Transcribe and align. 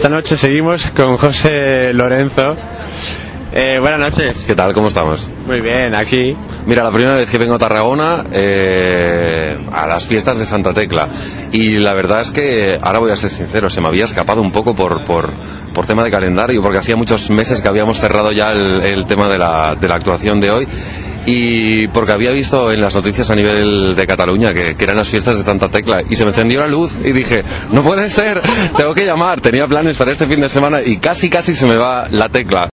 Esta 0.00 0.08
noche 0.08 0.38
seguimos 0.38 0.86
con 0.96 1.18
José 1.18 1.92
Lorenzo. 1.92 2.56
Eh, 3.52 3.76
buenas 3.82 4.00
noches. 4.00 4.46
¿Qué 4.46 4.54
tal? 4.54 4.72
¿Cómo 4.72 4.88
estamos? 4.88 5.28
Muy 5.44 5.60
bien, 5.60 5.94
aquí. 5.94 6.34
Mira, 6.64 6.82
la 6.82 6.90
primera 6.90 7.16
vez 7.16 7.28
que 7.28 7.36
vengo 7.36 7.56
a 7.56 7.58
Tarragona 7.58 8.24
eh, 8.32 9.39
las 10.00 10.08
fiestas 10.08 10.38
de 10.38 10.46
Santa 10.46 10.72
Tecla 10.72 11.08
y 11.52 11.78
la 11.78 11.92
verdad 11.92 12.20
es 12.20 12.30
que, 12.30 12.78
ahora 12.80 13.00
voy 13.00 13.10
a 13.10 13.16
ser 13.16 13.28
sincero, 13.28 13.68
se 13.68 13.82
me 13.82 13.88
había 13.88 14.04
escapado 14.04 14.40
un 14.40 14.50
poco 14.50 14.74
por, 14.74 15.04
por, 15.04 15.30
por 15.74 15.84
tema 15.84 16.02
de 16.02 16.10
calendario 16.10 16.62
porque 16.62 16.78
hacía 16.78 16.96
muchos 16.96 17.30
meses 17.30 17.60
que 17.60 17.68
habíamos 17.68 17.98
cerrado 17.98 18.32
ya 18.32 18.48
el, 18.50 19.04
tema 19.04 19.28
de 19.28 19.36
la, 19.36 19.76
de 19.78 19.88
la 19.88 19.96
actuación 19.96 20.40
de 20.40 20.50
hoy 20.50 20.68
y 21.26 21.88
porque 21.88 22.12
había 22.12 22.30
visto 22.30 22.72
en 22.72 22.80
las 22.80 22.94
noticias 22.94 23.30
a 23.30 23.34
nivel 23.34 23.94
de 23.94 24.06
Cataluña 24.06 24.54
que, 24.54 24.74
eran 24.78 24.96
las 24.96 25.08
fiestas 25.08 25.36
de 25.36 25.44
Santa 25.44 25.68
Tecla 25.68 26.02
y 26.08 26.16
se 26.16 26.24
me 26.24 26.30
encendió 26.30 26.60
la 26.60 26.68
luz 26.68 27.00
y 27.04 27.12
dije, 27.12 27.44
no 27.70 27.82
puede 27.82 28.08
ser, 28.08 28.40
tengo 28.76 28.94
que 28.94 29.04
llamar, 29.04 29.42
tenía 29.42 29.66
planes 29.66 29.98
para 29.98 30.12
este 30.12 30.26
fin 30.26 30.40
de 30.40 30.48
semana 30.48 30.80
y 30.80 30.96
casi 30.96 31.28
casi 31.28 31.54
se 31.54 31.66
me 31.66 31.76
va 31.76 32.08
la 32.08 32.30
tecla. 32.30 32.70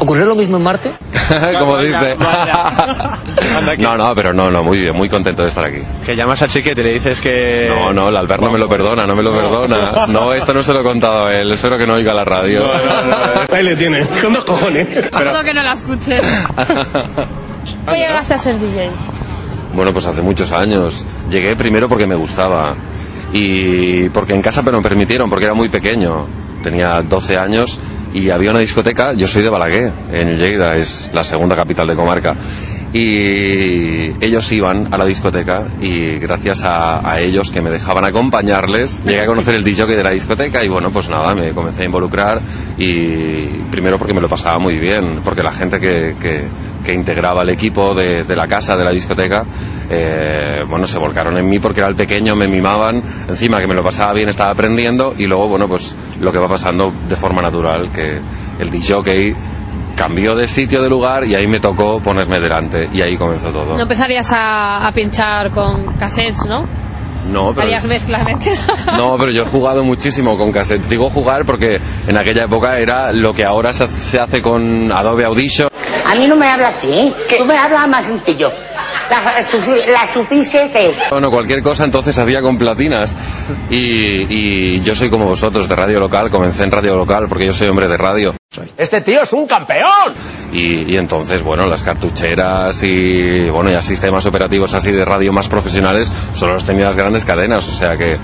¿Ocurrió 0.00 0.24
lo 0.26 0.34
mismo 0.34 0.56
en 0.56 0.62
Marte? 0.62 0.94
Como 1.58 1.78
dice. 1.78 2.16
no, 3.78 3.96
no, 3.96 4.14
pero 4.14 4.32
no, 4.32 4.50
no, 4.50 4.62
muy 4.62 4.80
bien, 4.80 4.94
muy 4.94 5.08
contento 5.08 5.42
de 5.42 5.48
estar 5.48 5.68
aquí. 5.68 5.82
Que 6.04 6.14
llamas 6.14 6.42
a 6.42 6.48
Chiquete 6.48 6.80
y 6.80 6.84
le 6.84 6.92
dices 6.92 7.20
que... 7.20 7.68
No, 7.68 7.92
no, 7.92 8.08
el 8.08 8.16
Albert 8.16 8.42
no 8.42 8.50
me 8.50 8.58
lo 8.58 8.68
perdona, 8.68 9.04
no 9.04 9.14
me 9.14 9.22
lo 9.22 9.32
perdona. 9.32 10.06
No, 10.06 10.32
esto 10.32 10.54
no 10.54 10.62
se 10.62 10.72
lo 10.72 10.80
he 10.80 10.84
contado 10.84 11.26
a 11.26 11.34
él, 11.34 11.50
espero 11.50 11.76
que 11.76 11.86
no 11.86 11.94
oiga 11.94 12.14
la 12.14 12.24
radio. 12.24 12.60
No, 12.60 12.74
no, 12.74 13.34
no, 13.34 13.40
Ahí 13.52 13.64
le 13.64 13.76
tiene, 13.76 14.02
con 14.22 14.32
dos 14.32 14.44
cojones. 14.44 14.86
Pero... 15.16 15.42
que 15.42 15.54
no 15.54 15.62
la 15.62 15.72
escuché. 15.72 16.20
¿Cómo 17.84 17.96
llegaste 17.96 18.34
a 18.34 18.38
ser 18.38 18.58
DJ? 18.58 18.90
Bueno, 19.74 19.92
pues 19.92 20.06
hace 20.06 20.22
muchos 20.22 20.52
años. 20.52 21.04
Llegué 21.30 21.56
primero 21.56 21.88
porque 21.88 22.06
me 22.06 22.16
gustaba 22.16 22.76
y 23.32 24.08
porque 24.10 24.34
en 24.34 24.42
casa 24.42 24.62
me 24.62 24.72
lo 24.72 24.80
permitieron, 24.80 25.28
porque 25.28 25.46
era 25.46 25.54
muy 25.54 25.68
pequeño. 25.68 26.26
Tenía 26.62 27.02
12 27.02 27.36
años 27.38 27.78
y 28.14 28.30
había 28.30 28.50
una 28.50 28.60
discoteca, 28.60 29.12
yo 29.14 29.26
soy 29.26 29.42
de 29.42 29.48
Balaguer, 29.48 29.92
en 30.12 30.38
Lleida, 30.38 30.74
es 30.74 31.10
la 31.12 31.24
segunda 31.24 31.56
capital 31.56 31.86
de 31.86 31.94
comarca. 31.94 32.34
Y 32.90 34.24
ellos 34.24 34.50
iban 34.50 34.94
a 34.94 34.96
la 34.96 35.04
discoteca 35.04 35.64
y 35.78 36.18
gracias 36.18 36.62
a, 36.64 37.20
ellos 37.20 37.50
que 37.50 37.60
me 37.60 37.68
dejaban 37.68 38.06
acompañarles, 38.06 39.04
llegué 39.04 39.20
a 39.20 39.26
conocer 39.26 39.56
el 39.56 39.64
DJ 39.64 39.84
de 39.86 40.02
la 40.02 40.10
discoteca 40.10 40.64
y 40.64 40.68
bueno, 40.68 40.90
pues 40.90 41.10
nada, 41.10 41.34
me 41.34 41.52
comencé 41.52 41.82
a 41.82 41.84
involucrar 41.84 42.40
y 42.78 43.48
primero 43.70 43.98
porque 43.98 44.14
me 44.14 44.22
lo 44.22 44.28
pasaba 44.28 44.58
muy 44.58 44.78
bien, 44.78 45.20
porque 45.22 45.42
la 45.42 45.52
gente 45.52 45.78
que, 45.80 46.14
que, 46.18 46.44
que 46.88 46.94
integraba 46.94 47.42
el 47.42 47.50
equipo 47.50 47.94
de, 47.94 48.24
de, 48.24 48.34
la 48.34 48.48
casa, 48.48 48.74
de 48.74 48.82
la 48.82 48.90
discoteca, 48.90 49.44
eh, 49.90 50.64
bueno, 50.66 50.86
se 50.86 50.98
volcaron 50.98 51.36
en 51.36 51.46
mí 51.46 51.58
porque 51.58 51.80
era 51.80 51.90
el 51.90 51.94
pequeño, 51.94 52.34
me 52.34 52.48
mimaban, 52.48 53.02
encima 53.28 53.60
que 53.60 53.66
me 53.66 53.74
lo 53.74 53.82
pasaba 53.82 54.14
bien, 54.14 54.30
estaba 54.30 54.52
aprendiendo 54.52 55.12
y 55.14 55.26
luego, 55.26 55.48
bueno, 55.48 55.68
pues 55.68 55.94
lo 56.18 56.32
que 56.32 56.38
va 56.38 56.48
pasando 56.48 56.90
de 57.06 57.16
forma 57.16 57.42
natural, 57.42 57.92
que 57.92 58.18
el 58.58 58.70
DJ 58.70 59.36
cambió 59.96 60.34
de 60.34 60.48
sitio, 60.48 60.80
de 60.80 60.88
lugar 60.88 61.26
y 61.26 61.34
ahí 61.34 61.46
me 61.46 61.60
tocó 61.60 62.00
ponerme 62.00 62.40
delante 62.40 62.88
y 62.90 63.02
ahí 63.02 63.18
comenzó 63.18 63.52
todo. 63.52 63.76
No 63.76 63.82
empezarías 63.82 64.32
a, 64.32 64.86
a 64.86 64.92
pinchar 64.92 65.50
con 65.50 65.92
cassettes, 65.98 66.46
¿no? 66.46 66.64
No, 67.30 67.52
pero. 67.52 67.66
Harías 67.66 67.84
mezclas, 67.86 68.26
No, 68.96 69.16
pero 69.18 69.30
yo 69.30 69.42
he 69.42 69.46
jugado 69.46 69.84
muchísimo 69.84 70.38
con 70.38 70.52
cassette. 70.52 70.88
Digo 70.88 71.10
jugar 71.10 71.44
porque 71.44 71.78
en 72.06 72.16
aquella 72.16 72.44
época 72.44 72.78
era 72.78 73.12
lo 73.12 73.32
que 73.34 73.44
ahora 73.44 73.72
se 73.72 74.18
hace 74.18 74.40
con 74.40 74.90
Adobe 74.90 75.24
Audition. 75.26 75.68
A 76.08 76.14
mí 76.14 76.26
no 76.26 76.36
me 76.36 76.48
habla 76.48 76.68
así, 76.68 77.12
tú 77.36 77.44
me 77.44 77.54
hablas 77.54 77.86
más 77.86 78.06
sencillo. 78.06 78.50
La, 79.10 79.42
la 79.86 80.06
suficie 80.06 80.70
que 80.70 80.94
Bueno, 81.10 81.30
cualquier 81.30 81.62
cosa 81.62 81.84
entonces 81.84 82.18
hacía 82.18 82.40
con 82.40 82.56
platinas. 82.56 83.14
Y, 83.70 84.76
y, 84.76 84.80
yo 84.82 84.94
soy 84.94 85.10
como 85.10 85.26
vosotros, 85.26 85.68
de 85.68 85.74
radio 85.74 86.00
local. 86.00 86.30
Comencé 86.30 86.64
en 86.64 86.70
radio 86.70 86.96
local 86.96 87.26
porque 87.28 87.44
yo 87.44 87.52
soy 87.52 87.68
hombre 87.68 87.88
de 87.88 87.98
radio. 87.98 88.34
¡Este 88.78 89.02
tío 89.02 89.22
es 89.22 89.32
un 89.34 89.46
campeón! 89.46 90.14
Y, 90.52 90.94
y 90.94 90.96
entonces, 90.96 91.42
bueno, 91.42 91.66
las 91.66 91.82
cartucheras 91.82 92.82
y, 92.82 93.50
bueno, 93.50 93.70
ya 93.70 93.82
sistemas 93.82 94.24
operativos 94.24 94.72
así 94.72 94.90
de 94.90 95.04
radio 95.04 95.32
más 95.32 95.48
profesionales 95.48 96.10
solo 96.34 96.54
los 96.54 96.64
tenía 96.64 96.86
las 96.86 96.96
grandes 96.96 97.26
cadenas. 97.26 97.68
O 97.68 97.72
sea 97.72 97.96
que 97.98 98.16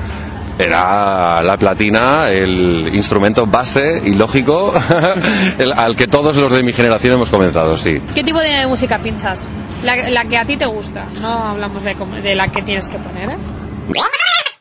era 0.58 1.42
la 1.42 1.56
platina 1.56 2.30
el 2.30 2.94
instrumento 2.94 3.46
base 3.46 4.02
y 4.04 4.12
lógico 4.12 4.72
el, 5.58 5.72
al 5.72 5.96
que 5.96 6.06
todos 6.06 6.36
los 6.36 6.52
de 6.52 6.62
mi 6.62 6.72
generación 6.72 7.14
hemos 7.14 7.30
comenzado, 7.30 7.76
sí. 7.76 8.00
¿Qué 8.14 8.22
tipo 8.22 8.38
de 8.40 8.66
música 8.66 8.98
pinchas? 8.98 9.48
La, 9.84 9.96
la 10.08 10.24
que 10.24 10.38
a 10.38 10.44
ti 10.44 10.56
te 10.56 10.66
gusta, 10.66 11.06
no 11.20 11.28
hablamos 11.28 11.82
de, 11.82 11.94
de 12.22 12.34
la 12.34 12.48
que 12.48 12.62
tienes 12.62 12.88
que 12.88 12.98
poner, 12.98 13.30
¿eh? 13.30 13.36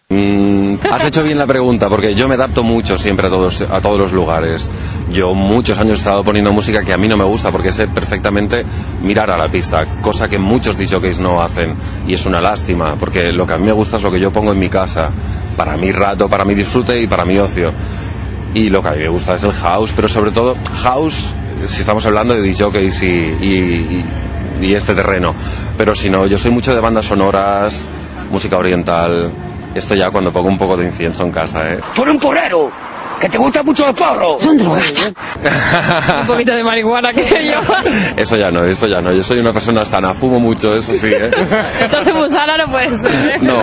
Mm, 0.09 0.62
has 0.91 1.06
hecho 1.06 1.23
bien 1.23 1.38
la 1.38 1.47
pregunta 1.47 1.89
porque 1.89 2.16
yo 2.16 2.28
me 2.28 2.35
adapto 2.35 2.63
mucho 2.63 2.97
siempre 2.97 3.28
a 3.28 3.29
todos, 3.29 3.61
a 3.61 3.81
todos 3.81 4.00
los 4.00 4.13
lugares. 4.13 4.72
Yo 5.11 5.34
muchos 5.34 5.79
años 5.79 5.97
he 5.97 6.00
estado 6.00 6.23
poniendo 6.23 6.53
música 6.53 6.84
que 6.84 6.94
a 6.94 6.97
mí 6.97 7.07
no 7.07 7.17
me 7.17 7.23
gusta 7.23 7.51
porque 7.51 7.72
sé 7.72 7.88
perfectamente 7.88 8.63
mirar 9.01 9.29
a 9.31 9.38
la 9.38 9.50
pista, 9.50 9.85
cosa 10.01 10.28
que 10.28 10.38
muchos 10.38 10.78
DJs 10.78 11.19
no 11.19 11.41
hacen 11.41 11.75
y 12.07 12.13
es 12.13 12.25
una 12.25 12.41
lástima 12.41 12.95
porque 13.00 13.31
lo 13.33 13.45
que 13.45 13.53
a 13.53 13.57
mí 13.57 13.66
me 13.66 13.73
gusta 13.73 13.97
es 13.97 14.03
lo 14.03 14.12
que 14.12 14.19
yo 14.19 14.31
pongo 14.31 14.51
en 14.51 14.59
mi 14.59 14.69
casa, 14.69 15.09
para 15.56 15.78
mi 15.78 15.91
rato, 15.91 16.29
para 16.29 16.45
mi 16.45 16.56
disfrute 16.56 17.01
y 17.01 17.07
para 17.07 17.25
mi 17.25 17.38
ocio. 17.38 17.72
Y 18.53 18.69
lo 18.69 18.81
que 18.81 18.89
a 18.89 18.91
mí 18.91 19.00
me 19.00 19.09
gusta 19.09 19.35
es 19.35 19.44
el 19.44 19.51
house, 19.51 19.94
pero 19.95 20.07
sobre 20.07 20.31
todo 20.31 20.56
house, 20.73 21.33
si 21.66 21.81
estamos 21.81 22.06
hablando 22.06 22.35
de 22.35 22.41
DJs 22.41 23.03
y, 23.03 23.07
y, 23.07 24.06
y, 24.62 24.75
este 24.75 24.94
terreno. 24.94 25.33
Pero 25.78 25.95
si 25.95 26.09
no, 26.09 26.28
yo 26.28 26.38
soy 26.38 26.51
mucho 26.51 26.73
de 26.73 26.79
bandas 26.79 27.06
sonoras, 27.06 27.88
música 28.31 28.57
oriental, 28.57 29.31
esto 29.73 29.95
ya 29.95 30.09
cuando 30.11 30.31
pongo 30.31 30.50
un 30.50 30.57
poco 30.57 30.78
de 30.78 30.85
incienso 30.85 31.23
en 31.23 31.31
casa, 31.31 31.59
¿eh? 31.67 31.79
¡Por 31.95 32.09
un 32.09 32.19
porrero! 32.19 32.69
¡Que 33.19 33.29
te 33.29 33.38
gusta 33.38 33.63
mucho 33.63 33.88
el 33.88 33.94
porro! 33.94 34.35
¿Dónde 34.44 34.63
lo 34.63 34.72
un 34.73 36.28
poquito 36.28 36.53
de 36.53 36.63
marihuana 36.63 37.13
que 37.13 37.45
yo. 37.45 37.61
Eso 38.17 38.38
ya 38.38 38.51
no, 38.51 38.66
eso 38.66 38.88
ya 38.88 39.01
no. 39.01 39.13
Yo 39.13 39.23
soy 39.23 39.39
una 39.39 39.53
persona 39.53 39.85
sana, 39.85 40.13
fumo 40.13 40.39
mucho, 40.39 40.75
eso 40.75 40.94
sí, 40.94 41.07
¿eh? 41.07 41.31
Entonces 41.81 42.13
muy 42.13 42.29
sana 42.29 42.57
no 42.57 42.72
puede 42.72 42.97
ser, 42.97 43.35
¿eh? 43.35 43.39
No. 43.41 43.62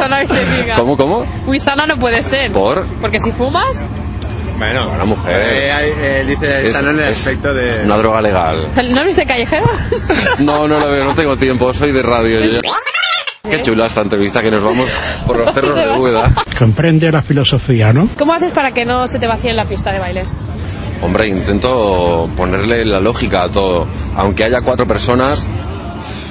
¿Cómo, 0.77 0.97
cómo? 0.97 1.25
Muy 1.47 1.59
sana 1.59 1.87
no 1.87 1.97
puede 1.97 2.23
ser. 2.23 2.53
¿Por? 2.53 2.85
Porque 3.01 3.19
si 3.19 3.33
fumas... 3.33 3.87
Bueno, 4.57 4.95
la 4.95 5.07
mujer. 5.07 5.41
Eh, 5.41 6.21
eh, 6.21 6.25
dice 6.27 6.63
es, 6.63 6.79
en 6.79 6.89
el 6.89 7.05
aspecto 7.05 7.55
de. 7.55 7.83
Una 7.83 7.97
droga 7.97 8.21
legal. 8.21 8.69
¿No 8.91 9.05
viste 9.05 9.25
callejero? 9.25 9.65
no, 10.41 10.69
no 10.69 10.79
lo 10.79 10.91
veo, 10.91 11.05
no 11.07 11.15
tengo 11.15 11.35
tiempo, 11.39 11.73
soy 11.73 11.93
de 11.93 12.03
radio. 12.03 12.41
Yo. 12.45 12.61
Qué 13.51 13.63
chula 13.63 13.87
esta 13.87 14.03
entrevista 14.03 14.43
que 14.43 14.51
nos 14.51 14.63
vamos 14.63 14.89
por 15.27 15.39
los 15.39 15.55
cerros 15.55 15.77
de 15.77 15.89
Úbeda. 15.99 16.33
Comprende 16.59 17.11
la 17.11 17.23
filosofía, 17.23 17.93
¿no? 17.93 18.09
¿Cómo 18.19 18.33
haces 18.33 18.53
para 18.53 18.73
que 18.73 18.85
no 18.85 19.07
se 19.07 19.19
te 19.19 19.27
vacíe 19.27 19.51
en 19.51 19.57
la 19.57 19.65
pista 19.67 19.93
de 19.93 19.99
baile? 19.99 20.25
Hombre, 21.03 21.29
intento 21.29 22.29
ponerle 22.37 22.85
la 22.85 23.01
lógica 23.01 23.45
a 23.45 23.51
todo. 23.51 23.87
Aunque 24.17 24.45
haya 24.45 24.61
cuatro 24.63 24.87
personas 24.87 25.51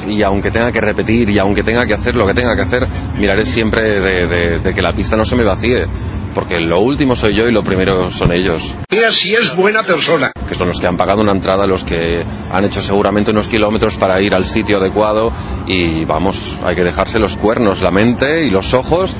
y 0.07 0.22
aunque 0.24 0.52
tenga 0.52 0.72
que 0.72 0.81
repetir 0.81 1.30
y 1.30 1.40
aunque 1.40 1.63
tenga 1.63 1.85
que 1.85 1.94
hacer 1.94 2.16
lo 2.16 2.25
que 2.25 2.34
tenga 2.34 2.56
que 2.56 2.62
hacer, 2.62 2.88
miraré 3.18 3.46
siempre 3.46 4.00
de, 4.00 4.28
de, 4.28 4.59
de 4.59 4.74
que 4.74 4.81
la 4.81 4.94
pista 4.94 5.16
no 5.16 5.25
se 5.25 5.36
me 5.36 5.44
vacíe. 5.44 5.86
Porque 6.34 6.59
lo 6.59 6.79
último 6.79 7.16
soy 7.16 7.35
yo 7.35 7.47
y 7.47 7.51
lo 7.51 7.63
primero 7.63 8.09
son 8.12 8.31
ellos. 8.31 8.75
Mira 8.90 9.09
si 9.12 9.34
es 9.34 9.56
buena 9.57 9.83
persona. 9.86 10.31
Que 10.48 10.56
son 10.56 10.68
los 10.68 10.80
que 10.80 10.88
han 10.88 10.98
pagado 10.98 11.21
una 11.21 11.31
entrada, 11.31 11.65
los 11.65 11.83
que 11.83 12.24
han 12.51 12.65
hecho 12.65 12.81
seguramente 12.81 13.31
unos 13.31 13.48
kilómetros 13.48 13.98
para 13.98 14.21
ir 14.21 14.33
al 14.33 14.45
sitio 14.45 14.77
adecuado 14.77 15.31
y 15.68 16.06
vamos, 16.06 16.59
hay 16.63 16.75
que 16.75 16.83
dejarse 16.83 17.19
los 17.19 17.36
cuernos, 17.38 17.81
la 17.81 17.92
mente 17.92 18.45
y 18.45 18.50
los 18.50 18.74
ojos 18.74 19.15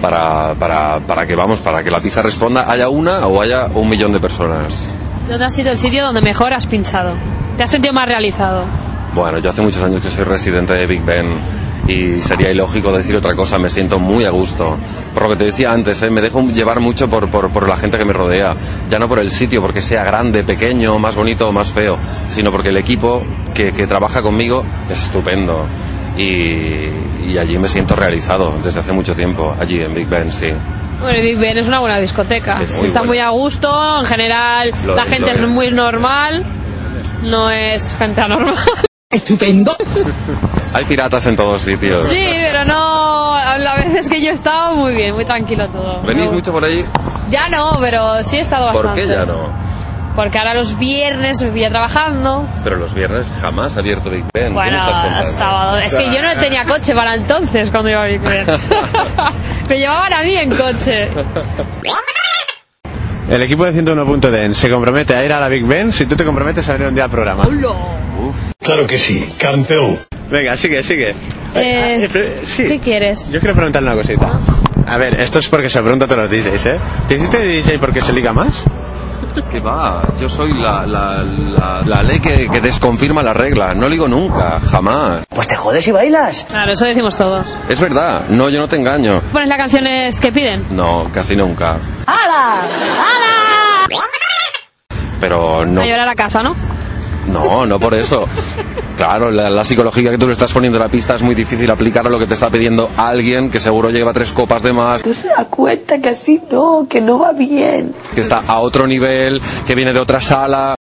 para, 0.00 0.54
para, 0.54 1.00
para 1.00 1.26
que 1.26 1.34
vamos, 1.34 1.60
para 1.60 1.82
que 1.82 1.90
la 1.90 2.00
pista 2.00 2.22
responda, 2.22 2.66
haya 2.68 2.88
una 2.88 3.26
o 3.26 3.40
haya 3.40 3.66
un 3.74 3.88
millón 3.88 4.12
de 4.12 4.20
personas. 4.20 4.88
¿Dónde 5.28 5.44
ha 5.44 5.50
sido 5.50 5.70
el 5.70 5.78
sitio 5.78 6.04
donde 6.04 6.20
mejor 6.20 6.52
has 6.52 6.66
pinchado? 6.66 7.14
¿Te 7.56 7.62
has 7.62 7.70
sentido 7.70 7.92
más 7.92 8.06
realizado? 8.06 8.64
Bueno, 9.16 9.38
yo 9.38 9.48
hace 9.48 9.62
muchos 9.62 9.82
años 9.82 10.02
que 10.02 10.10
soy 10.10 10.24
residente 10.24 10.74
de 10.74 10.86
Big 10.86 11.00
Ben 11.02 11.26
y 11.88 12.20
sería 12.20 12.50
ilógico 12.50 12.92
decir 12.92 13.16
otra 13.16 13.34
cosa, 13.34 13.58
me 13.58 13.70
siento 13.70 13.98
muy 13.98 14.26
a 14.26 14.30
gusto. 14.30 14.76
Por 15.14 15.22
lo 15.22 15.30
que 15.30 15.36
te 15.36 15.44
decía 15.46 15.70
antes, 15.70 16.02
¿eh? 16.02 16.10
me 16.10 16.20
dejo 16.20 16.42
llevar 16.48 16.80
mucho 16.80 17.08
por, 17.08 17.30
por, 17.30 17.48
por, 17.48 17.66
la 17.66 17.76
gente 17.78 17.96
que 17.96 18.04
me 18.04 18.12
rodea, 18.12 18.54
ya 18.90 18.98
no 18.98 19.08
por 19.08 19.18
el 19.20 19.30
sitio, 19.30 19.62
porque 19.62 19.80
sea 19.80 20.04
grande, 20.04 20.44
pequeño, 20.44 20.98
más 20.98 21.16
bonito 21.16 21.48
o 21.48 21.52
más 21.52 21.68
feo, 21.70 21.96
sino 22.28 22.50
porque 22.52 22.68
el 22.68 22.76
equipo 22.76 23.22
que, 23.54 23.72
que 23.72 23.86
trabaja 23.86 24.20
conmigo 24.20 24.62
es 24.90 25.04
estupendo. 25.04 25.64
Y, 26.18 26.90
y 27.26 27.38
allí 27.38 27.56
me 27.56 27.68
siento 27.68 27.96
realizado 27.96 28.52
desde 28.62 28.80
hace 28.80 28.92
mucho 28.92 29.14
tiempo, 29.14 29.56
allí 29.58 29.80
en 29.80 29.94
Big 29.94 30.08
Ben, 30.08 30.30
sí. 30.30 30.48
Bueno, 31.00 31.22
Big 31.22 31.38
Ben 31.38 31.56
es 31.56 31.66
una 31.68 31.78
buena 31.80 31.98
discoteca. 32.00 32.60
Es 32.62 32.76
muy 32.76 32.86
Está 32.86 33.00
buena. 33.00 33.08
muy 33.12 33.18
a 33.20 33.28
gusto, 33.30 33.98
en 34.00 34.04
general 34.04 34.72
Lo 34.84 34.94
la 34.94 35.04
es, 35.04 35.08
gente 35.08 35.30
es 35.30 35.40
es. 35.40 35.48
muy 35.48 35.70
normal, 35.70 36.44
no 37.22 37.50
es 37.50 37.94
gente 37.98 38.20
anormal. 38.20 38.64
Hay 40.74 40.84
piratas 40.84 41.26
en 41.26 41.36
todos 41.36 41.62
sitios. 41.62 42.08
Sí, 42.08 42.24
pero 42.28 42.64
no, 42.64 43.34
a 43.34 43.56
veces 43.76 44.08
que 44.10 44.20
yo 44.20 44.30
he 44.30 44.32
estado 44.32 44.74
muy 44.74 44.94
bien, 44.94 45.14
muy 45.14 45.24
tranquilo 45.24 45.68
todo. 45.68 46.02
¿Venís 46.02 46.26
No- 46.26 46.32
mucho 46.32 46.50
por 46.52 46.64
allí? 46.64 46.84
Ya 47.30 47.48
no, 47.48 47.78
pero 47.80 48.24
sí 48.24 48.36
he 48.36 48.40
estado 48.40 48.66
¿Por 48.72 48.86
bastante. 48.86 49.02
qué 49.02 49.08
ya 49.14 49.24
no? 49.24 49.48
Porque 50.16 50.38
ahora 50.38 50.54
los 50.54 50.76
viernes 50.78 51.40
me 51.42 51.50
pilla 51.50 51.70
trabajando. 51.70 52.48
Pero 52.64 52.76
los 52.76 52.94
viernes 52.94 53.32
jamás 53.40 53.76
ha 53.76 53.80
abierto 53.80 54.10
Big 54.10 54.24
Ben. 54.34 54.44
¿Qué 54.46 54.48
me 54.48 54.54
Bueno, 54.54 54.78
sábado. 55.24 55.76
Es 55.78 55.94
que 55.94 56.06
yo 56.12 56.22
no 56.22 56.34
tenía 56.40 56.64
coche 56.64 56.94
para 56.94 57.14
entonces 57.14 57.70
cuando 57.70 57.90
iba 57.90 58.02
a 58.02 58.06
Big 58.06 58.20
Ben. 58.20 58.44
me 59.68 59.76
llevaban 59.78 60.12
a 60.14 60.22
mí 60.24 60.34
en 60.36 60.50
coche. 60.50 61.08
El 63.28 63.42
equipo 63.42 63.64
de 63.64 63.72
101.den 63.72 64.54
se 64.54 64.70
compromete 64.70 65.14
a 65.16 65.24
ir 65.24 65.32
a 65.32 65.40
la 65.40 65.48
Big 65.48 65.64
Ben 65.66 65.92
si 65.92 66.06
tú 66.06 66.14
te 66.16 66.24
comprometes 66.24 66.68
a 66.68 66.72
venir 66.74 66.88
un 66.88 66.94
día 66.94 67.04
al 67.04 67.10
programa. 67.10 67.44
Claro 67.44 68.86
que 68.88 68.98
sí, 69.06 69.20
campeón. 69.40 70.06
Venga, 70.30 70.56
sigue, 70.56 70.82
sigue. 70.82 71.10
Eh, 71.10 71.14
Eh, 72.04 72.08
pero- 72.12 72.24
sí. 72.44 72.68
¿Qué 72.68 72.78
quieres? 72.78 73.30
Yo 73.32 73.40
quiero 73.40 73.54
preguntarle 73.54 73.88
una 73.90 74.00
cosita. 74.00 74.38
A 74.86 74.98
ver, 74.98 75.18
esto 75.20 75.38
es 75.40 75.48
porque 75.48 75.68
se 75.68 75.78
lo 75.78 75.84
pregunto 75.84 76.04
a 76.04 76.08
todos 76.08 76.22
los 76.22 76.30
DJs, 76.30 76.66
¿eh? 76.66 76.78
¿Te 77.08 77.14
hiciste 77.16 77.38
DJ 77.40 77.78
porque 77.80 78.00
se 78.00 78.12
liga 78.12 78.32
más? 78.32 78.64
¿Qué 79.50 79.60
va? 79.60 80.02
Yo 80.20 80.28
soy 80.28 80.52
la, 80.54 80.86
la, 80.86 81.22
la, 81.22 81.82
la 81.84 82.02
ley 82.02 82.20
que, 82.20 82.48
que 82.48 82.60
desconfirma 82.60 83.22
la 83.22 83.32
regla. 83.34 83.74
No 83.74 83.88
digo 83.88 84.08
nunca, 84.08 84.60
jamás. 84.60 85.26
Pues 85.28 85.46
te 85.48 85.54
jodes 85.56 85.86
y 85.88 85.92
bailas. 85.92 86.44
Claro, 86.48 86.72
eso 86.72 86.84
decimos 86.84 87.16
todos. 87.16 87.46
Es 87.68 87.80
verdad, 87.80 88.22
no, 88.28 88.48
yo 88.48 88.60
no 88.60 88.68
te 88.68 88.76
engaño. 88.76 89.20
¿Pones 89.32 89.48
las 89.48 89.58
canciones 89.58 90.20
que 90.20 90.32
piden? 90.32 90.64
No, 90.70 91.08
casi 91.12 91.34
nunca. 91.34 91.76
¡Hala! 92.06 92.60
¡Hala! 92.60 93.86
Pero 95.20 95.64
no, 95.64 95.80
A 95.80 95.86
llorar 95.86 96.08
a 96.08 96.14
casa, 96.14 96.42
¿no? 96.42 96.54
No, 97.32 97.66
no 97.66 97.78
por 97.80 97.94
eso. 97.94 98.22
Claro, 98.96 99.30
la, 99.30 99.50
la 99.50 99.64
psicología 99.64 100.10
que 100.10 100.18
tú 100.18 100.26
le 100.26 100.32
estás 100.32 100.52
poniendo 100.52 100.78
en 100.78 100.84
la 100.84 100.88
pista 100.90 101.14
es 101.14 101.22
muy 101.22 101.34
difícil 101.34 101.70
aplicar 101.70 102.06
a 102.06 102.10
lo 102.10 102.18
que 102.18 102.26
te 102.26 102.34
está 102.34 102.48
pidiendo 102.50 102.88
alguien 102.96 103.50
que 103.50 103.60
seguro 103.60 103.90
lleva 103.90 104.12
tres 104.12 104.30
copas 104.32 104.62
de 104.62 104.72
más, 104.72 105.02
Tú 105.02 105.12
se 105.12 105.28
da 105.28 105.44
cuenta 105.44 105.98
que 106.00 106.08
así 106.10 106.40
no, 106.50 106.86
que 106.88 107.00
no 107.00 107.18
va 107.18 107.32
bien. 107.32 107.92
que 108.14 108.20
está 108.22 108.38
a 108.46 108.58
otro 108.60 108.86
nivel, 108.86 109.40
que 109.66 109.74
viene 109.74 109.92
de 109.92 110.00
otra 110.00 110.20
sala. 110.20 110.74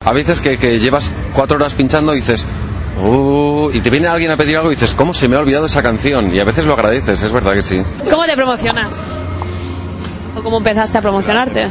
A 0.00 0.12
veces 0.12 0.40
que, 0.40 0.56
que 0.58 0.78
llevas 0.78 1.12
cuatro 1.34 1.56
horas 1.56 1.74
pinchando 1.74 2.12
y 2.12 2.16
dices, 2.16 2.46
"Uh", 3.02 3.70
y 3.72 3.80
te 3.80 3.90
viene 3.90 4.06
alguien 4.08 4.30
a 4.30 4.36
pedir 4.36 4.56
algo 4.56 4.70
y 4.70 4.74
dices, 4.74 4.94
¿cómo 4.94 5.12
se 5.12 5.28
me 5.28 5.36
ha 5.36 5.40
olvidado 5.40 5.66
esa 5.66 5.82
canción? 5.82 6.32
Y 6.34 6.38
a 6.38 6.44
veces 6.44 6.66
lo 6.66 6.74
agradeces, 6.74 7.20
es 7.22 7.32
verdad 7.32 7.52
que 7.54 7.62
sí. 7.62 7.82
¿Cómo 8.08 8.24
te 8.24 8.36
promocionas? 8.36 8.92
¿O 10.36 10.42
cómo 10.42 10.58
empezaste 10.58 10.98
a 10.98 11.02
promocionarte? 11.02 11.66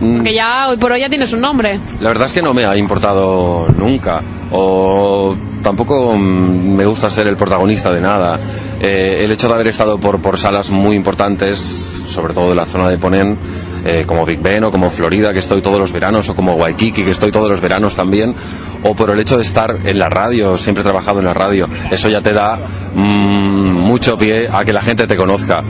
Mm, 0.00 0.16
Porque 0.16 0.34
ya 0.34 0.68
hoy 0.68 0.76
por 0.78 0.92
hoy 0.92 1.00
ya 1.00 1.08
tienes 1.08 1.32
un 1.32 1.40
nombre. 1.40 1.78
La 2.00 2.08
verdad 2.08 2.26
es 2.26 2.32
que 2.32 2.42
no 2.42 2.54
me 2.54 2.66
ha 2.66 2.76
importado 2.76 3.68
nunca. 3.76 4.22
O 4.52 5.34
tampoco 5.62 6.14
mm, 6.16 6.74
me 6.76 6.84
gusta 6.86 7.10
ser 7.10 7.26
el 7.26 7.36
protagonista 7.36 7.92
de 7.92 8.00
nada. 8.00 8.40
Eh, 8.80 9.18
el 9.20 9.32
hecho 9.32 9.48
de 9.48 9.54
haber 9.54 9.68
estado 9.68 9.98
por, 9.98 10.20
por 10.22 10.38
salas 10.38 10.70
muy 10.70 10.96
importantes, 10.96 11.60
sobre 11.60 12.34
todo 12.34 12.48
de 12.48 12.54
la 12.54 12.64
zona 12.64 12.88
de 12.88 12.98
Ponent, 12.98 13.38
eh, 13.84 14.04
como 14.06 14.24
Big 14.24 14.40
Ben 14.40 14.64
o 14.64 14.70
como 14.70 14.90
Florida, 14.90 15.32
que 15.32 15.38
estoy 15.38 15.60
todos 15.62 15.78
los 15.78 15.92
veranos, 15.92 16.28
o 16.28 16.34
como 16.34 16.54
Waikiki, 16.54 17.04
que 17.04 17.10
estoy 17.10 17.30
todos 17.30 17.48
los 17.48 17.60
veranos 17.60 17.94
también, 17.94 18.34
o 18.82 18.94
por 18.94 19.10
el 19.10 19.20
hecho 19.20 19.36
de 19.36 19.42
estar 19.42 19.76
en 19.84 19.98
la 19.98 20.08
radio, 20.08 20.56
siempre 20.56 20.82
he 20.82 20.84
trabajado 20.84 21.18
en 21.18 21.26
la 21.26 21.34
radio, 21.34 21.68
eso 21.90 22.08
ya 22.08 22.20
te 22.20 22.32
da 22.32 22.58
mm, 22.94 23.70
mucho 23.80 24.16
pie 24.16 24.48
a 24.50 24.64
que 24.64 24.72
la 24.72 24.82
gente 24.82 25.06
te 25.06 25.16
conozca. 25.16 25.62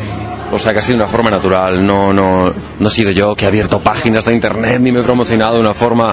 O 0.52 0.58
sea 0.58 0.72
que 0.72 0.80
ha 0.80 0.82
sido 0.82 0.96
una 0.96 1.06
forma 1.06 1.30
natural, 1.30 1.84
no, 1.84 2.12
no, 2.12 2.52
no 2.78 2.86
he 2.86 2.90
sido 2.90 3.12
yo 3.12 3.34
que 3.36 3.44
he 3.44 3.48
abierto 3.48 3.80
páginas 3.80 4.24
de 4.24 4.34
internet 4.34 4.80
ni 4.80 4.90
me 4.90 5.00
he 5.00 5.02
promocionado 5.04 5.54
de 5.54 5.60
una 5.60 5.74
forma, 5.74 6.12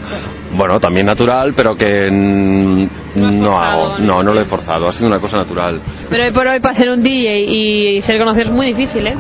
bueno, 0.52 0.80
también 0.80 1.08
natural, 1.08 1.54
pero 1.56 1.74
que 1.74 2.08
mm, 2.12 2.88
no 3.16 3.60
hago, 3.60 3.98
no, 3.98 4.22
no 4.22 4.34
lo 4.34 4.40
he 4.40 4.46
forzado, 4.46 4.88
ha 4.88 4.94
sido 4.94 5.08
una 5.08 5.20
cosa 5.20 5.38
natural. 5.38 5.82
Pero 6.10 6.24
hoy 6.24 6.32
por 6.32 6.46
hoy 6.46 6.60
para 6.60 6.74
hacer 6.74 6.90
un 6.90 7.02
DJ 7.02 7.40
y 7.40 8.02
ser 8.04 8.20
conocido 8.20 8.46
es 8.46 8.52
muy 8.52 8.68
difícil, 8.68 9.08
¿eh? 9.08 9.16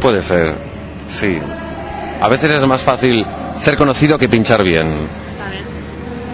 Puede 0.00 0.20
ser, 0.20 0.54
sí. 1.06 1.38
A 2.20 2.28
veces 2.28 2.50
es 2.50 2.66
más 2.66 2.82
fácil 2.82 3.24
ser 3.56 3.76
conocido 3.76 4.18
que 4.18 4.28
pinchar 4.28 4.64
bien. 4.64 5.06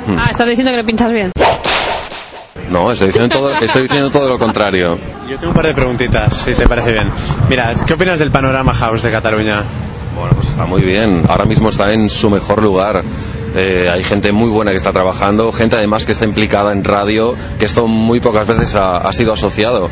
Hmm. 0.06 0.16
Ah, 0.18 0.28
estás 0.30 0.48
diciendo 0.48 0.70
que 0.72 0.78
no 0.78 0.84
pinchas 0.84 1.12
bien. 1.12 1.30
No, 2.70 2.92
estoy 2.92 3.08
diciendo 3.08 4.10
todo, 4.10 4.28
lo 4.28 4.38
contrario. 4.38 4.96
Yo 5.28 5.36
tengo 5.36 5.48
un 5.48 5.54
par 5.54 5.66
de 5.66 5.74
preguntitas, 5.74 6.36
si 6.36 6.54
te 6.54 6.68
parece 6.68 6.92
bien. 6.92 7.10
Mira, 7.48 7.74
¿qué 7.86 7.94
opinas 7.94 8.18
del 8.18 8.30
panorama 8.30 8.72
house 8.72 9.02
de 9.02 9.10
Cataluña? 9.10 9.62
Bueno, 10.20 10.34
pues 10.34 10.50
está 10.50 10.66
muy 10.66 10.82
bien. 10.82 11.24
Ahora 11.26 11.46
mismo 11.46 11.70
está 11.70 11.92
en 11.92 12.10
su 12.10 12.28
mejor 12.28 12.62
lugar. 12.62 13.02
Eh, 13.56 13.88
hay 13.90 14.02
gente 14.02 14.32
muy 14.32 14.50
buena 14.50 14.70
que 14.70 14.76
está 14.76 14.92
trabajando, 14.92 15.50
gente 15.50 15.76
además 15.76 16.04
que 16.04 16.12
está 16.12 16.26
implicada 16.26 16.72
en 16.72 16.84
radio, 16.84 17.34
que 17.58 17.64
esto 17.64 17.86
muy 17.86 18.20
pocas 18.20 18.46
veces 18.46 18.74
ha, 18.74 18.98
ha 18.98 19.12
sido 19.14 19.32
asociado. 19.32 19.88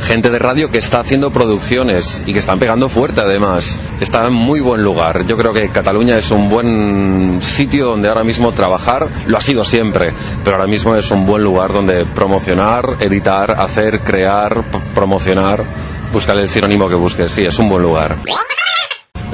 Gente 0.00 0.30
de 0.30 0.38
radio 0.38 0.70
que 0.70 0.78
está 0.78 1.00
haciendo 1.00 1.32
producciones 1.32 2.22
y 2.24 2.32
que 2.32 2.38
están 2.38 2.60
pegando 2.60 2.88
fuerte 2.88 3.20
además. 3.20 3.80
Está 4.00 4.24
en 4.28 4.32
muy 4.32 4.60
buen 4.60 4.84
lugar. 4.84 5.26
Yo 5.26 5.36
creo 5.36 5.52
que 5.52 5.68
Cataluña 5.68 6.18
es 6.18 6.30
un 6.30 6.48
buen 6.48 7.40
sitio 7.40 7.86
donde 7.86 8.08
ahora 8.08 8.22
mismo 8.22 8.52
trabajar. 8.52 9.08
Lo 9.26 9.38
ha 9.38 9.40
sido 9.40 9.64
siempre, 9.64 10.12
pero 10.44 10.56
ahora 10.56 10.70
mismo 10.70 10.94
es 10.94 11.10
un 11.10 11.26
buen 11.26 11.42
lugar 11.42 11.72
donde 11.72 12.06
promocionar, 12.06 12.98
editar, 13.00 13.50
hacer, 13.50 14.00
crear, 14.00 14.64
promocionar. 14.94 15.64
Buscar 16.12 16.38
el 16.38 16.48
sinónimo 16.48 16.88
que 16.88 16.94
busques. 16.94 17.32
Sí, 17.32 17.42
es 17.42 17.58
un 17.58 17.68
buen 17.68 17.82
lugar. 17.82 18.14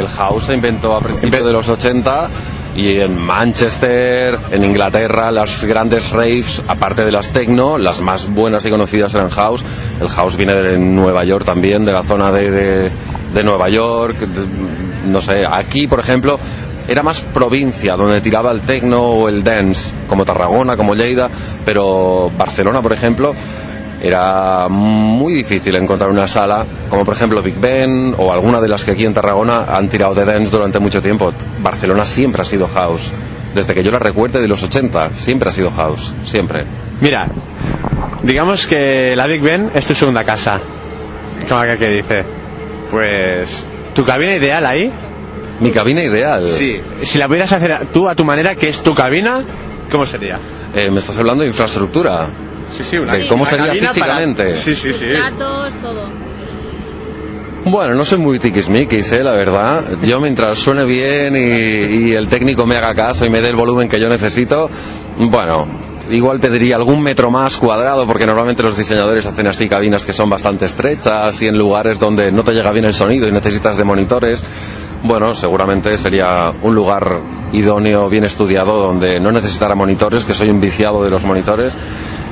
El 0.00 0.08
house 0.08 0.44
se 0.44 0.54
inventó 0.54 0.96
a 0.96 1.00
principios 1.00 1.44
de 1.44 1.52
los 1.52 1.68
80 1.68 2.30
y 2.74 3.00
en 3.00 3.18
Manchester, 3.18 4.38
en 4.50 4.64
Inglaterra, 4.64 5.30
las 5.30 5.62
grandes 5.66 6.08
raves, 6.08 6.64
aparte 6.66 7.04
de 7.04 7.12
las 7.12 7.30
techno, 7.34 7.76
las 7.76 8.00
más 8.00 8.26
buenas 8.30 8.64
y 8.64 8.70
conocidas 8.70 9.14
eran 9.14 9.28
house. 9.28 9.62
El 10.00 10.08
house 10.08 10.38
viene 10.38 10.54
de 10.54 10.78
Nueva 10.78 11.22
York 11.24 11.44
también, 11.44 11.84
de 11.84 11.92
la 11.92 12.02
zona 12.02 12.32
de, 12.32 12.90
de, 13.34 13.44
Nueva 13.44 13.68
York. 13.68 14.16
no 15.06 15.20
sé, 15.20 15.44
aquí, 15.44 15.86
por 15.86 16.00
ejemplo, 16.00 16.40
era 16.88 17.02
más 17.02 17.20
provincia 17.20 17.94
donde 17.94 18.22
tiraba 18.22 18.52
el 18.52 18.62
techno 18.62 19.02
o 19.02 19.28
el 19.28 19.44
dance, 19.44 19.94
como 20.06 20.24
Tarragona, 20.24 20.78
como 20.78 20.94
Lleida, 20.94 21.28
pero 21.66 22.30
Barcelona, 22.38 22.80
por 22.80 22.94
ejemplo, 22.94 23.34
era 24.00 24.68
muy 24.68 25.34
difícil 25.34 25.76
encontrar 25.76 26.10
una 26.10 26.26
sala 26.26 26.64
como 26.88 27.04
por 27.04 27.14
ejemplo 27.14 27.42
Big 27.42 27.58
Ben 27.58 28.14
o 28.16 28.32
alguna 28.32 28.60
de 28.60 28.68
las 28.68 28.84
que 28.84 28.92
aquí 28.92 29.04
en 29.04 29.12
Tarragona 29.12 29.58
han 29.68 29.88
tirado 29.88 30.14
de 30.14 30.24
dance 30.24 30.50
durante 30.50 30.78
mucho 30.78 31.02
tiempo. 31.02 31.30
Barcelona 31.60 32.06
siempre 32.06 32.42
ha 32.42 32.44
sido 32.44 32.66
house. 32.66 33.12
Desde 33.54 33.74
que 33.74 33.82
yo 33.82 33.90
la 33.90 33.98
recuerde 33.98 34.40
de 34.40 34.48
los 34.48 34.62
80, 34.62 35.10
siempre 35.10 35.48
ha 35.48 35.52
sido 35.52 35.70
house, 35.70 36.14
siempre. 36.24 36.64
Mira, 37.00 37.28
digamos 38.22 38.66
que 38.66 39.14
la 39.16 39.26
Big 39.26 39.42
Ben 39.42 39.70
es 39.74 39.86
tu 39.86 39.94
segunda 39.94 40.24
casa. 40.24 40.60
Como 41.48 41.62
que 41.62 41.88
dice. 41.88 42.24
Pues, 42.90 43.66
¿tu 43.94 44.04
cabina 44.04 44.34
ideal 44.34 44.64
ahí? 44.66 44.90
Mi 45.60 45.70
cabina 45.70 46.02
ideal. 46.02 46.48
Sí. 46.48 46.80
Si 47.02 47.18
la 47.18 47.26
pudieras 47.26 47.52
hacer 47.52 47.86
tú 47.92 48.08
a 48.08 48.14
tu 48.14 48.24
manera, 48.24 48.54
que 48.54 48.68
es 48.68 48.82
tu 48.82 48.94
cabina, 48.94 49.42
¿cómo 49.90 50.06
sería? 50.06 50.38
Eh, 50.74 50.90
¿Me 50.90 51.00
estás 51.00 51.18
hablando 51.18 51.42
de 51.42 51.48
infraestructura? 51.48 52.28
Sí, 52.70 52.84
sí, 52.84 52.98
una 52.98 53.14
¿De 53.14 53.28
cómo 53.28 53.42
una 53.42 53.50
sería 53.50 53.66
cabina 53.66 53.86
para- 53.88 53.94
físicamente? 53.94 54.54
Sí, 54.54 54.76
sí, 54.76 54.92
sí. 54.92 55.12
Datos, 55.12 55.72
todo. 55.82 56.08
Bueno, 57.64 57.94
no 57.94 58.04
soy 58.04 58.18
muy 58.18 58.38
tiquismiquis, 58.38 59.12
eh, 59.12 59.22
la 59.22 59.32
verdad. 59.32 59.84
Yo 60.02 60.18
mientras 60.20 60.56
suene 60.58 60.84
bien 60.84 61.36
y, 61.36 62.08
y 62.10 62.12
el 62.14 62.28
técnico 62.28 62.66
me 62.66 62.76
haga 62.76 62.94
caso 62.94 63.26
y 63.26 63.28
me 63.30 63.40
dé 63.42 63.48
el 63.48 63.56
volumen 63.56 63.88
que 63.88 64.00
yo 64.00 64.08
necesito, 64.08 64.70
bueno, 65.18 65.66
igual 66.10 66.40
pediría 66.40 66.76
algún 66.76 67.02
metro 67.02 67.30
más 67.30 67.58
cuadrado 67.58 68.06
porque 68.06 68.24
normalmente 68.24 68.62
los 68.62 68.78
diseñadores 68.78 69.26
hacen 69.26 69.46
así 69.46 69.68
cabinas 69.68 70.06
que 70.06 70.14
son 70.14 70.30
bastante 70.30 70.64
estrechas 70.64 71.40
y 71.42 71.48
en 71.48 71.58
lugares 71.58 71.98
donde 72.00 72.32
no 72.32 72.42
te 72.42 72.52
llega 72.52 72.72
bien 72.72 72.86
el 72.86 72.94
sonido 72.94 73.28
y 73.28 73.32
necesitas 73.32 73.76
de 73.76 73.84
monitores. 73.84 74.42
Bueno, 75.02 75.34
seguramente 75.34 75.96
sería 75.98 76.50
un 76.62 76.74
lugar 76.74 77.20
idóneo, 77.52 78.08
bien 78.08 78.24
estudiado, 78.24 78.78
donde 78.78 79.20
no 79.20 79.32
necesitara 79.32 79.74
monitores, 79.74 80.24
que 80.24 80.32
soy 80.34 80.48
un 80.48 80.60
viciado 80.62 81.04
de 81.04 81.10
los 81.10 81.24
monitores, 81.24 81.74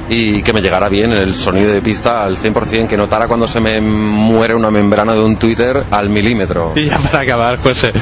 y 0.09 0.43
que 0.43 0.53
me 0.53 0.63
llegara 0.63 0.89
bien 0.89 1.13
el 1.13 1.35
sonido 1.35 1.73
de 1.73 1.83
pista 1.83 2.25
al 2.25 2.37
100%, 2.37 2.87
que 2.87 2.97
notara 2.97 3.27
cuando 3.27 3.47
se 3.47 3.61
me 3.61 3.81
muere 3.81 4.55
una 4.57 4.71
membrana 4.71 5.15
de 5.15 5.21
un 5.21 5.37
Twitter 5.37 5.85
al 5.91 6.09
milímetro. 6.09 6.73
Y 6.77 6.87
ya 6.87 6.99
para 6.99 7.21
acabar, 7.21 7.59
José. 7.59 7.93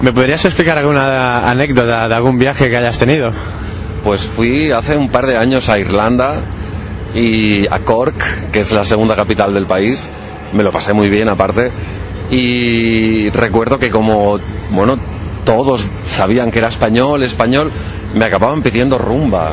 ¿Me 0.00 0.12
podrías 0.12 0.44
explicar 0.44 0.78
alguna 0.78 1.50
anécdota 1.50 2.08
de 2.08 2.14
algún 2.14 2.38
viaje 2.38 2.70
que 2.70 2.76
hayas 2.76 2.98
tenido? 2.98 3.32
Pues 4.04 4.28
fui 4.28 4.70
hace 4.70 4.96
un 4.96 5.08
par 5.08 5.26
de 5.26 5.36
años 5.36 5.68
a 5.68 5.78
Irlanda 5.78 6.40
y 7.14 7.66
a 7.66 7.80
Cork, 7.80 8.50
que 8.52 8.60
es 8.60 8.70
la 8.70 8.84
segunda 8.84 9.16
capital 9.16 9.54
del 9.54 9.66
país. 9.66 10.08
Me 10.52 10.62
lo 10.62 10.70
pasé 10.70 10.92
muy 10.92 11.08
bien 11.08 11.28
aparte. 11.28 11.70
Y 12.30 13.30
recuerdo 13.30 13.78
que 13.78 13.90
como, 13.90 14.38
bueno, 14.70 14.98
todos 15.48 15.82
sabían 16.04 16.50
que 16.50 16.58
era 16.58 16.68
español, 16.68 17.22
español, 17.22 17.70
me 18.14 18.26
acababan 18.26 18.60
pidiendo 18.60 18.98
rumba. 18.98 19.52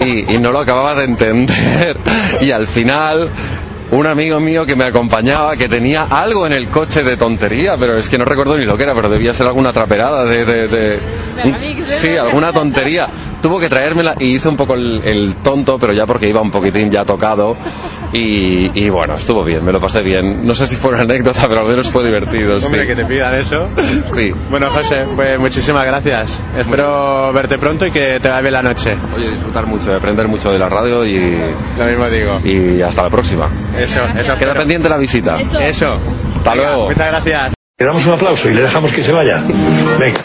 Y, 0.00 0.34
y 0.34 0.38
no 0.38 0.50
lo 0.52 0.58
acababa 0.60 0.94
de 0.94 1.04
entender. 1.04 1.96
Y 2.42 2.50
al 2.50 2.66
final 2.66 3.30
un 3.92 4.06
amigo 4.06 4.40
mío 4.40 4.66
que 4.66 4.76
me 4.76 4.84
acompañaba 4.84 5.56
que 5.56 5.68
tenía 5.70 6.02
algo 6.04 6.46
en 6.46 6.52
el 6.52 6.68
coche 6.68 7.02
de 7.02 7.16
tontería, 7.16 7.76
pero 7.78 7.96
es 7.96 8.08
que 8.10 8.18
no 8.18 8.24
recuerdo 8.26 8.56
ni 8.58 8.64
lo 8.64 8.76
que 8.76 8.82
era, 8.82 8.94
pero 8.94 9.08
debía 9.08 9.32
ser 9.32 9.46
alguna 9.46 9.72
traperada 9.72 10.24
de... 10.26 10.44
de, 10.44 10.68
de- 10.68 10.98
un- 11.44 11.86
sí, 11.86 12.16
alguna 12.16 12.52
tontería. 12.52 13.08
Tuvo 13.40 13.58
que 13.58 13.68
traérmela 13.70 14.14
y 14.18 14.34
hizo 14.34 14.50
un 14.50 14.56
poco 14.56 14.74
el, 14.74 15.00
el 15.04 15.36
tonto, 15.36 15.78
pero 15.78 15.94
ya 15.94 16.04
porque 16.06 16.28
iba 16.28 16.42
un 16.42 16.50
poquitín 16.50 16.90
ya 16.90 17.04
tocado. 17.04 17.56
Y, 18.12 18.70
y 18.84 18.90
bueno, 18.90 19.14
estuvo 19.14 19.42
bien, 19.42 19.64
me 19.64 19.72
lo 19.72 19.80
pasé 19.80 20.02
bien. 20.02 20.46
No 20.46 20.54
sé 20.54 20.66
si 20.66 20.76
fue 20.76 20.90
una 20.92 21.02
anécdota, 21.02 21.42
pero 21.48 21.62
al 21.62 21.66
menos 21.68 21.90
fue 21.90 22.04
divertido. 22.04 22.60
sí. 22.60 22.66
Hombre, 22.66 22.86
que 22.86 22.94
te 22.94 23.04
pidan 23.06 23.34
eso. 23.36 23.68
Sí. 24.12 24.32
Bueno, 24.50 24.68
José, 24.70 25.04
pues 25.16 25.38
muchísimas 25.38 25.84
gracias. 25.84 26.44
Espero 26.56 27.32
verte 27.32 27.56
pronto 27.58 27.86
y 27.86 27.90
que 27.90 28.18
te 28.20 28.28
vaya 28.28 28.40
bien 28.42 28.52
la 28.52 28.62
noche. 28.62 28.96
Oye, 29.16 29.30
disfrutar 29.30 29.66
mucho, 29.66 29.94
aprender 29.94 30.28
mucho 30.28 30.50
de 30.52 30.58
la 30.58 30.68
radio 30.68 31.04
y, 31.06 31.38
Lo 31.78 31.84
mismo 31.86 32.10
digo. 32.10 32.40
y 32.44 32.82
hasta 32.82 33.02
la 33.04 33.10
próxima. 33.10 33.48
Eso, 33.78 34.04
eso. 34.18 34.36
Queda 34.36 34.54
pendiente 34.54 34.88
la 34.88 34.98
visita. 34.98 35.38
Eso. 35.60 35.98
Hasta 36.36 36.50
Venga, 36.52 36.66
luego. 36.68 36.88
Muchas 36.88 37.06
gracias. 37.06 37.54
Le 37.78 37.86
damos 37.86 38.04
un 38.04 38.12
aplauso 38.12 38.48
y 38.48 38.54
le 38.54 38.62
dejamos 38.62 38.90
que 38.94 39.04
se 39.04 39.12
vaya. 39.12 39.40
Venga. 39.98 40.22